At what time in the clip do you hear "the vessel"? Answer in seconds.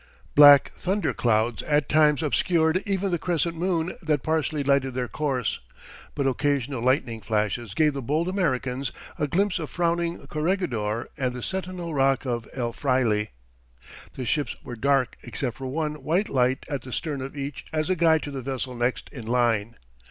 18.31-18.73